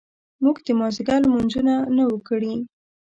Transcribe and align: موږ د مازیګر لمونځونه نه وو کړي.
موږ 0.43 0.57
د 0.65 0.67
مازیګر 0.79 1.19
لمونځونه 1.25 1.73
نه 1.95 2.03
وو 2.09 2.17
کړي. 2.27 2.53